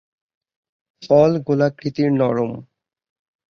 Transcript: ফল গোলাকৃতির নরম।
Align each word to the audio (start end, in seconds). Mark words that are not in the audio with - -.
ফল 1.03 1.31
গোলাকৃতির 1.47 2.09
নরম। 2.13 2.51